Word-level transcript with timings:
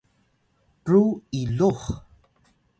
ru 0.89 1.03
iluh 1.41 1.83